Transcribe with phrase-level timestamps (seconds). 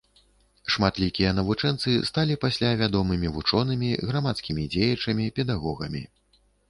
[0.75, 6.03] Шматлікія навучэнцы сталі пасля вядомымі вучонымі, грамадскімі дзеячамі, педагогамі.